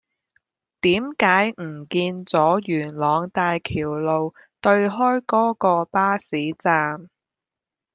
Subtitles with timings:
[0.81, 7.07] 點解唔見左元朗大橋路對開嗰個巴士站